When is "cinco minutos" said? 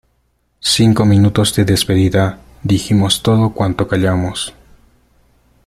0.63-1.53